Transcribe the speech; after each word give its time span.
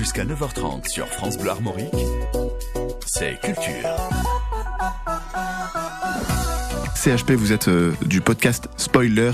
Jusqu'à 0.00 0.24
9h30 0.24 0.88
sur 0.88 1.06
France 1.08 1.36
Bleu 1.36 1.50
Armorique, 1.50 1.92
c'est 3.06 3.38
Culture. 3.42 3.90
CHP, 6.96 7.32
vous 7.32 7.52
êtes 7.52 7.68
euh, 7.68 7.92
du 8.06 8.22
podcast 8.22 8.68
Spoilers 8.78 9.32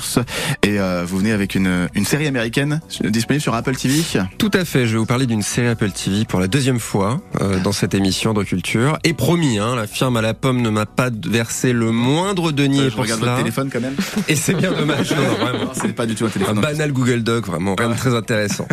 et 0.64 0.80
euh, 0.80 1.04
vous 1.06 1.18
venez 1.18 1.30
avec 1.30 1.54
une, 1.54 1.88
une 1.94 2.04
série 2.04 2.26
américaine 2.26 2.80
euh, 3.04 3.10
disponible 3.10 3.40
sur 3.40 3.54
Apple 3.54 3.76
TV. 3.76 4.02
Tout 4.38 4.50
à 4.54 4.64
fait, 4.64 4.86
je 4.86 4.94
vais 4.94 4.98
vous 4.98 5.06
parler 5.06 5.26
d'une 5.26 5.42
série 5.42 5.68
Apple 5.68 5.92
TV 5.92 6.24
pour 6.24 6.40
la 6.40 6.48
deuxième 6.48 6.80
fois 6.80 7.20
euh, 7.40 7.60
dans 7.60 7.70
cette 7.72 7.94
émission 7.94 8.34
de 8.34 8.42
culture. 8.42 8.98
Et 9.04 9.12
promis, 9.14 9.58
hein, 9.58 9.76
la 9.76 9.86
firme 9.86 10.16
à 10.16 10.22
la 10.22 10.34
pomme 10.34 10.62
ne 10.62 10.70
m'a 10.70 10.86
pas 10.86 11.10
versé 11.28 11.72
le 11.72 11.92
moindre 11.92 12.50
denier 12.50 12.80
Euh, 12.82 12.90
je 12.90 12.94
pour 12.94 13.04
regarde 13.04 13.20
cela. 13.20 13.32
votre 13.32 13.42
téléphone 13.44 13.70
quand 13.72 13.80
même. 13.80 13.94
Et 14.26 14.34
c'est 14.34 14.54
bien 14.54 14.72
dommage, 14.72 15.12
non, 15.12 15.22
non, 15.22 15.34
vraiment. 15.46 15.70
C'est 15.80 15.92
pas 15.94 16.06
du 16.06 16.16
tout 16.16 16.24
un 16.24 16.28
Un 16.28 16.30
téléphone. 16.30 16.60
banal 16.60 16.92
Google 16.92 17.22
Doc, 17.22 17.46
vraiment, 17.46 17.76
rien 17.78 17.88
de 17.90 17.94
très 17.96 18.14
intéressant. 18.16 18.66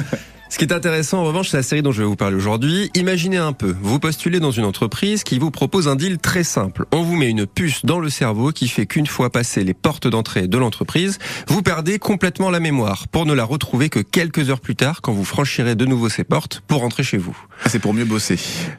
Ce 0.54 0.59
qui 0.59 0.65
est 0.65 0.71
intéressant, 0.71 1.17
en 1.17 1.23
revanche, 1.23 1.49
c'est 1.49 1.57
la 1.57 1.63
série 1.63 1.81
dont 1.81 1.91
je 1.91 2.03
vais 2.03 2.07
vous 2.07 2.16
parler 2.16 2.35
aujourd'hui. 2.35 2.91
Imaginez 2.93 3.38
un 3.38 3.53
peu, 3.53 3.75
vous 3.81 3.98
postulez 3.98 4.39
dans 4.39 4.52
une 4.52 4.66
entreprise 4.66 5.23
qui 5.23 5.39
vous 5.39 5.49
propose 5.49 5.88
un 5.88 5.95
deal 5.95 6.20
très 6.20 6.43
simple. 6.43 6.85
On 6.91 7.02
vous 7.02 7.16
met 7.16 7.27
une 7.27 7.48
puce 7.48 7.84
dans 7.85 7.98
le 7.99 8.12
cerveau 8.12 8.52
qui 8.52 8.67
fait 8.67 8.85
qu'une 8.85 9.07
fois 9.07 9.31
passé 9.31 9.63
les 9.63 9.73
portes 9.73 10.07
d'entrée 10.07 10.48
de 10.48 10.55
l'entreprise, 10.59 11.17
vous 11.48 11.63
perdez 11.63 11.98
complètement 11.98 12.52
la 12.52 12.59
mémoire 12.59 13.07
pour 13.07 13.26
ne 13.26 13.34
la 13.34 13.45
retrouver 13.45 13.89
que 13.89 13.98
quelques 13.98 14.52
heures 14.52 14.59
plus 14.59 14.76
tard 14.76 15.02
quand 15.02 15.12
vous 15.12 15.26
franchirez 15.26 15.73
de 15.73 15.85
nouveau 15.85 16.07
ces 16.07 16.23
portes 16.23 16.62
pour 16.67 16.81
rentrer 16.81 17.01
chez 17.01 17.17
vous. 17.17 17.35
C'est 17.65 17.79
pour 17.79 17.95
mieux 17.95 18.05
bosser. 18.05 18.38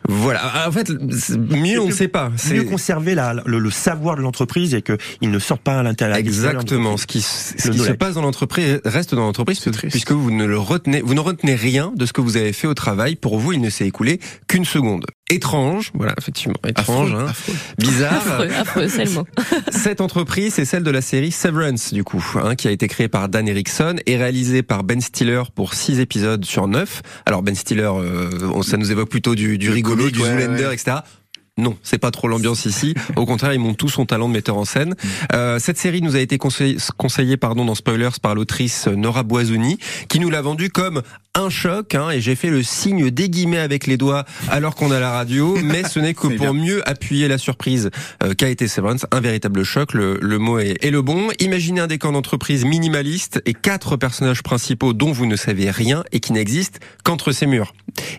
Voilà. 0.09 0.69
En 0.69 0.71
fait, 0.71 0.93
c'est- 1.11 1.37
mieux 1.37 1.81
on 1.81 1.89
ne 1.89 1.93
sait 1.93 2.07
pas. 2.07 2.31
mieux 2.53 2.63
conserver 2.63 3.17
la, 3.17 3.35
le, 3.47 3.59
le 3.59 3.71
savoir 3.73 4.15
de 4.15 4.21
l'entreprise 4.23 4.75
et 4.75 4.83
qu'il 4.83 5.31
ne 5.33 5.39
sorte 5.41 5.63
pas 5.63 5.81
à 5.81 5.83
l'intérieur. 5.83 6.19
Exactement. 6.19 6.97
Ce 6.97 7.07
qui, 7.07 7.21
ce 7.21 7.69
qui 7.69 7.79
se 7.81 7.91
passe 7.91 8.15
dans 8.15 8.23
l'entreprise 8.23 8.81
reste 8.85 9.13
dans 9.17 9.23
l'entreprise 9.23 9.59
C'est 9.61 9.73
puisque 9.89 10.13
vous 10.13 10.31
ne 10.31 10.45
le 10.45 10.57
retenez, 10.57 11.01
vous 11.03 11.15
ne 11.15 11.21
retenez 11.21 11.64
rien 11.65 11.93
de 11.97 12.05
ce 12.07 12.13
que 12.13 12.21
vous 12.21 12.37
avez 12.37 12.53
fait 12.53 12.67
au 12.67 12.75
travail. 12.75 13.17
Pour 13.17 13.39
vous, 13.39 13.53
il 13.53 13.61
ne 13.61 13.71
s'est 13.71 13.87
écoulé 13.87 14.21
qu'une 14.49 14.65
seconde. 14.65 15.07
Étrange, 15.31 15.91
voilà, 15.95 16.15
effectivement, 16.19 16.55
étrange, 16.69 17.11
Affreux, 17.13 17.21
hein. 17.23 17.27
affreux. 17.31 17.55
bizarre. 17.79 18.13
Affreux, 18.13 18.51
affreux, 18.53 18.89
c'est 18.89 19.05
le 19.07 19.11
mot. 19.13 19.27
Cette 19.73 20.03
entreprise, 20.03 20.53
c'est 20.55 20.67
celle 20.67 20.83
de 20.83 20.91
la 20.91 21.01
série 21.01 21.33
Severance, 21.33 21.95
du 21.95 22.05
coup, 22.05 22.23
hein, 22.37 22.55
qui 22.55 22.69
a 22.69 22.71
été 22.71 22.87
créée 22.89 23.09
par 23.09 23.29
Dan 23.31 23.49
Erickson 23.49 23.97
et 24.05 24.17
réalisée 24.19 24.63
par 24.63 24.85
Ben 24.85 25.01
Stiller 25.01 25.43
pour 25.55 25.73
six 25.75 25.99
épisodes 25.99 26.45
sur 26.45 26.69
neuf. 26.69 27.01
Alors 27.25 27.43
Ben 27.43 27.55
Stiller, 27.55 27.91
euh, 27.95 28.29
on- 28.55 28.63
ça 28.63 28.77
nous 28.77 28.93
évoque 28.93 29.09
plutôt 29.09 29.35
du, 29.35 29.57
rigolo, 29.71 29.97
comique, 30.03 30.15
du 30.15 30.21
ouais, 30.21 30.29
Zoolander, 30.43 30.67
ouais. 30.67 30.75
etc. 30.75 30.99
Non, 31.57 31.77
c'est 31.85 31.99
pas 31.99 32.11
trop 32.11 32.27
l'ambiance 32.27 32.67
ici. 32.67 32.95
Au 33.17 33.27
contraire, 33.27 33.53
ils 33.53 33.61
montrent 33.61 33.77
tout 33.77 33.89
son 33.89 34.07
talent 34.07 34.27
de 34.29 34.33
metteur 34.33 34.57
en 34.57 34.65
scène. 34.65 34.97
Euh, 35.33 35.61
cette 35.61 35.79
série 35.79 36.03
nous 36.03 36.17
a 36.17 36.19
été 36.19 36.37
conseillée, 36.37 36.79
conseillée 36.97 37.37
pardon, 37.37 37.65
dans 37.65 37.77
Spoilers 37.77 38.19
par 38.21 38.35
l'autrice 38.35 38.89
Nora 38.89 39.23
Boisouni, 39.23 39.79
qui 40.09 40.19
nous 40.19 40.31
l'a 40.31 40.43
vendue 40.43 40.71
comme 40.71 41.03
un 41.37 41.51
choc. 41.51 41.95
Hein, 41.95 42.11
et 42.11 42.21
j'ai 42.21 42.35
fait 42.35 42.51
le 42.51 42.65
signe 42.65 43.09
des 43.11 43.29
guillemets 43.29 43.59
avec 43.59 43.87
les 43.87 43.97
doigts 43.97 44.25
alors 44.51 44.75
qu'on 44.75 44.91
a 44.91 44.99
la 44.99 45.13
radio, 45.13 45.57
mais 45.63 45.85
ce 45.85 46.01
n'est 46.01 46.15
que 46.15 46.27
pour 46.27 46.31
bien. 46.31 46.53
mieux 46.53 46.89
appuyer 46.89 47.29
la 47.29 47.39
surprise 47.39 47.91
euh, 48.25 48.35
qu'a 48.35 48.49
été 48.49 48.67
Severance. 48.67 49.07
Un 49.13 49.21
véritable 49.21 49.63
choc, 49.63 49.95
le, 49.95 50.19
le 50.21 50.39
mot 50.39 50.59
est, 50.59 50.85
est 50.85 50.91
le 50.91 51.03
bon. 51.03 51.29
Imaginez 51.39 51.81
un 51.81 51.87
décor 51.87 52.11
d'entreprise 52.11 52.65
minimaliste 52.65 53.41
et 53.47 53.55
quatre 53.55 53.97
personnages 53.97 54.43
principaux 54.43 54.93
dont 54.93 55.13
vous 55.13 55.27
ne 55.27 55.37
savez 55.37 55.71
rien 55.71 56.03
et 56.11 56.19
qui 56.19 56.33
n'existent 56.33 56.81
qu'entre 57.05 57.31
ces 57.31 57.47
murs. 57.47 57.73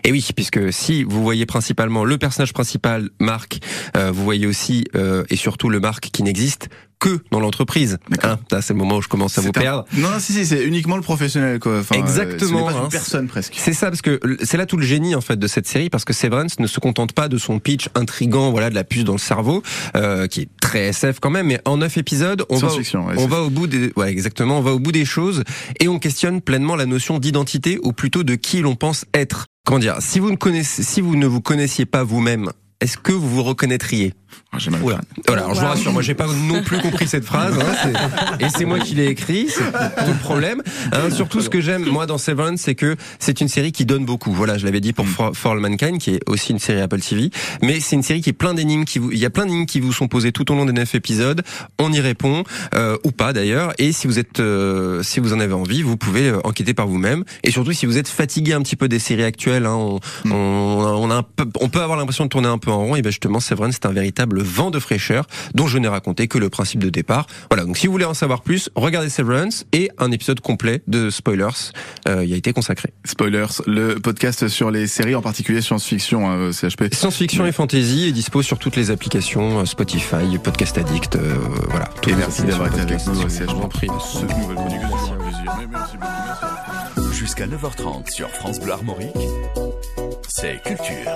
Et 0.04 0.12
oui, 0.12 0.26
puisque 0.34 0.72
si 0.72 1.04
vous 1.04 1.22
voyez 1.22 1.46
principalement 1.46 2.04
le 2.04 2.18
personnage 2.18 2.52
principal, 2.52 3.10
Marc, 3.20 3.58
euh, 3.96 4.10
vous 4.10 4.24
voyez 4.24 4.46
aussi 4.46 4.84
euh, 4.94 5.24
et 5.30 5.36
surtout 5.36 5.68
le 5.68 5.80
Marc 5.80 6.10
qui 6.10 6.22
n'existe 6.22 6.68
que 6.98 7.20
dans 7.30 7.40
l'entreprise. 7.40 7.98
Hein, 8.22 8.38
c'est 8.50 8.70
le 8.70 8.74
moment 8.78 8.96
où 8.96 9.02
je 9.02 9.08
commence 9.08 9.36
à 9.38 9.40
vous 9.40 9.48
un- 9.48 9.52
perdre. 9.52 9.84
Non, 9.94 10.10
non, 10.10 10.18
si, 10.18 10.32
si, 10.32 10.46
c'est 10.46 10.64
uniquement 10.64 10.96
le 10.96 11.02
professionnel, 11.02 11.58
quoi. 11.58 11.80
Enfin, 11.80 11.96
euh, 11.96 11.98
Exactement, 11.98 12.66
n'est 12.68 12.72
pas 12.74 12.78
hein, 12.80 12.84
une 12.84 12.90
personne 12.90 13.28
presque. 13.28 13.54
C'est 13.56 13.72
ça, 13.72 13.88
parce 13.88 14.02
que 14.02 14.20
c'est 14.42 14.56
là 14.56 14.66
tout 14.66 14.76
le 14.76 14.84
génie 14.86 15.14
en 15.14 15.20
fait 15.20 15.36
de 15.36 15.46
cette 15.46 15.66
série, 15.66 15.90
parce 15.90 16.04
que 16.04 16.12
Severance 16.12 16.58
ne 16.58 16.66
se 16.66 16.80
contente 16.80 17.12
pas 17.12 17.28
de 17.28 17.38
son 17.38 17.58
pitch 17.58 17.88
intrigant, 17.94 18.50
voilà, 18.50 18.70
de 18.70 18.74
la 18.74 18.84
puce 18.84 19.04
dans 19.04 19.12
le 19.12 19.18
cerveau, 19.18 19.62
euh, 19.96 20.26
qui 20.26 20.42
est 20.42 20.48
très 20.60 20.88
SF 20.88 21.20
quand 21.20 21.30
même, 21.30 21.46
mais 21.46 21.60
en 21.64 21.78
neuf 21.78 21.96
épisodes, 21.96 22.44
on 22.48 22.56
va, 22.56 22.68
ouais, 22.74 22.82
on 23.18 23.26
va 23.26 23.42
au 23.42 23.50
bout 23.50 23.66
des, 23.66 23.92
ouais, 23.96 24.10
exactement, 24.10 24.58
on 24.58 24.62
va 24.62 24.72
au 24.72 24.78
bout 24.78 24.92
des 24.92 25.04
choses 25.04 25.44
et 25.80 25.88
on 25.88 25.98
questionne 25.98 26.40
pleinement 26.40 26.76
la 26.76 26.86
notion 26.86 27.18
d'identité, 27.18 27.78
ou 27.82 27.92
plutôt 27.92 28.22
de 28.22 28.34
qui 28.34 28.60
l'on 28.60 28.74
pense 28.74 29.04
être. 29.14 29.46
Comment 29.64 29.78
dire 29.80 29.96
Si 30.00 30.18
vous 30.18 30.30
ne 30.30 30.36
connaissez, 30.36 30.82
si 30.82 31.00
vous 31.00 31.16
ne 31.16 31.26
vous 31.26 31.40
connaissiez 31.40 31.86
pas 31.86 32.04
vous-même. 32.04 32.50
Est-ce 32.80 32.98
que 32.98 33.12
vous 33.12 33.28
vous 33.28 33.42
reconnaîtriez? 33.42 34.12
Ah, 34.52 34.56
J'ai 34.58 34.70
mal. 34.70 34.80
crâne. 34.80 35.00
Voilà, 35.26 35.42
alors 35.42 35.54
je 35.54 35.60
vous 35.60 35.66
rassure, 35.66 35.92
moi 35.92 36.02
j'ai 36.02 36.14
pas 36.14 36.26
non 36.26 36.62
plus 36.62 36.78
compris 36.78 37.06
cette 37.06 37.24
phrase, 37.24 37.54
hein, 37.58 37.74
c'est- 38.38 38.44
et 38.46 38.48
c'est 38.48 38.64
moi 38.64 38.78
qui 38.78 38.94
l'ai 38.94 39.06
écrit, 39.08 39.48
c'est 39.48 39.62
tout 40.04 40.10
le 40.12 40.18
problème. 40.18 40.62
Hein, 40.92 41.10
surtout 41.10 41.40
ce 41.40 41.48
que 41.50 41.60
j'aime 41.60 41.84
moi 41.84 42.06
dans 42.06 42.16
Severance, 42.18 42.60
c'est 42.60 42.74
que 42.74 42.96
c'est 43.18 43.40
une 43.40 43.48
série 43.48 43.72
qui 43.72 43.84
donne 43.84 44.04
beaucoup. 44.04 44.32
Voilà, 44.32 44.56
je 44.58 44.64
l'avais 44.64 44.80
dit 44.80 44.92
pour 44.92 45.06
For, 45.06 45.32
For 45.36 45.52
All 45.52 45.60
Mankind, 45.60 45.98
qui 45.98 46.10
est 46.14 46.20
aussi 46.26 46.52
une 46.52 46.58
série 46.58 46.80
Apple 46.80 47.00
TV, 47.00 47.30
mais 47.62 47.80
c'est 47.80 47.96
une 47.96 48.02
série 48.02 48.20
qui 48.22 48.30
est 48.30 48.34
plein 48.34 48.54
d'énigmes, 48.54 48.84
qui 48.84 48.98
vous, 48.98 49.10
il 49.12 49.18
y 49.18 49.26
a 49.26 49.30
plein 49.30 49.44
d'énigmes 49.46 49.66
qui 49.66 49.80
vous 49.80 49.92
sont 49.92 50.08
posées 50.08 50.32
tout 50.32 50.50
au 50.50 50.54
long 50.54 50.64
des 50.64 50.72
neuf 50.72 50.94
épisodes. 50.94 51.42
On 51.78 51.92
y 51.92 52.00
répond 52.00 52.44
euh, 52.74 52.96
ou 53.04 53.10
pas 53.10 53.32
d'ailleurs, 53.32 53.72
et 53.78 53.92
si 53.92 54.06
vous 54.06 54.18
êtes, 54.18 54.40
euh, 54.40 55.02
si 55.02 55.20
vous 55.20 55.32
en 55.34 55.40
avez 55.40 55.52
envie, 55.54 55.82
vous 55.82 55.96
pouvez 55.96 56.28
euh, 56.30 56.38
enquêter 56.44 56.72
par 56.72 56.86
vous-même. 56.86 57.24
Et 57.44 57.50
surtout 57.50 57.72
si 57.72 57.84
vous 57.86 57.98
êtes 57.98 58.08
fatigué 58.08 58.52
un 58.54 58.62
petit 58.62 58.76
peu 58.76 58.88
des 58.88 58.98
séries 58.98 59.24
actuelles, 59.24 59.66
hein, 59.66 59.74
on, 59.76 60.00
on, 60.30 60.30
on 60.34 61.10
a 61.10 61.14
un 61.16 61.22
peu, 61.22 61.44
on 61.60 61.68
peut 61.68 61.80
avoir 61.82 61.98
l'impression 61.98 62.24
de 62.24 62.28
tourner 62.30 62.48
un 62.48 62.58
peu 62.58 62.70
en 62.70 62.78
rond. 62.84 62.96
Et 62.96 63.02
ben 63.02 63.10
justement, 63.10 63.40
Severance 63.40 63.74
c'est 63.74 63.86
un 63.86 63.92
véritable 63.92 64.25
vent 64.34 64.70
de 64.70 64.78
fraîcheur 64.78 65.26
dont 65.54 65.66
je 65.66 65.78
n'ai 65.78 65.88
raconté 65.88 66.28
que 66.28 66.38
le 66.38 66.48
principe 66.48 66.82
de 66.82 66.90
départ. 66.90 67.26
Voilà. 67.50 67.64
Donc 67.64 67.78
si 67.78 67.86
vous 67.86 67.92
voulez 67.92 68.04
en 68.04 68.14
savoir 68.14 68.42
plus, 68.42 68.70
regardez 68.74 69.08
Severance 69.08 69.66
et 69.72 69.90
un 69.98 70.10
épisode 70.10 70.40
complet 70.40 70.82
de 70.86 71.10
Spoilers 71.10 71.72
euh, 72.08 72.24
y 72.24 72.34
a 72.34 72.36
été 72.36 72.52
consacré. 72.52 72.92
Spoilers, 73.04 73.62
le 73.66 73.94
podcast 73.96 74.48
sur 74.48 74.70
les 74.70 74.86
séries, 74.86 75.14
en 75.14 75.22
particulier 75.22 75.60
science-fiction, 75.60 76.28
hein, 76.30 76.52
CHP. 76.52 76.94
Science-fiction 76.94 77.46
et 77.46 77.52
fantasy 77.52 78.06
est 78.08 78.12
dispo 78.12 78.42
sur 78.42 78.58
toutes 78.58 78.76
les 78.76 78.90
applications 78.90 79.60
euh, 79.60 79.64
Spotify, 79.64 80.38
Podcast 80.42 80.78
Addict, 80.78 81.16
euh, 81.16 81.36
voilà. 81.70 81.88
Et 82.06 82.14
merci 82.14 82.42
d'avoir 82.42 82.68
été 82.68 82.80
avec 82.80 83.06
nous. 83.06 83.28
CHP. 83.28 83.48
Je 83.48 83.54
vous 83.54 83.62
en 83.62 83.68
prie. 83.68 83.88
Ce 84.00 84.20
nouvel 84.20 84.56
production. 84.56 85.18
Merci 85.70 85.96
beaucoup. 85.96 87.12
Jusqu'à 87.12 87.46
9h30 87.46 88.12
sur 88.12 88.28
France 88.28 88.60
Bleu 88.60 88.72
Armorique, 88.72 89.16
c'est 90.28 90.62
Culture. 90.62 91.10